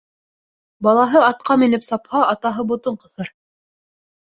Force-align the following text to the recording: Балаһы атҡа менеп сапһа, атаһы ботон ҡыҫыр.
Балаһы 0.87 1.21
атҡа 1.25 1.59
менеп 1.65 1.87
сапһа, 1.89 2.23
атаһы 2.33 2.67
ботон 2.73 3.01
ҡыҫыр. 3.05 3.33